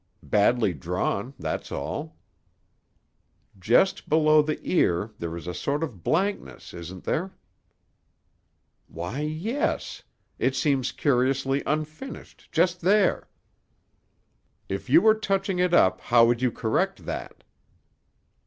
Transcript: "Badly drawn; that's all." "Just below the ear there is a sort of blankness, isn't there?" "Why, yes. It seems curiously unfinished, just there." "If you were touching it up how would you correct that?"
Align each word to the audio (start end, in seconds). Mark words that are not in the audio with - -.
"Badly 0.23 0.73
drawn; 0.73 1.35
that's 1.37 1.71
all." 1.71 2.17
"Just 3.59 4.09
below 4.09 4.41
the 4.41 4.59
ear 4.63 5.11
there 5.19 5.37
is 5.37 5.45
a 5.45 5.53
sort 5.53 5.83
of 5.83 6.01
blankness, 6.03 6.73
isn't 6.73 7.03
there?" 7.03 7.35
"Why, 8.87 9.19
yes. 9.19 10.01
It 10.39 10.55
seems 10.55 10.91
curiously 10.91 11.61
unfinished, 11.67 12.49
just 12.51 12.81
there." 12.81 13.29
"If 14.67 14.89
you 14.89 15.03
were 15.03 15.13
touching 15.13 15.59
it 15.59 15.71
up 15.71 16.01
how 16.01 16.25
would 16.25 16.41
you 16.41 16.51
correct 16.51 17.05
that?" 17.05 17.43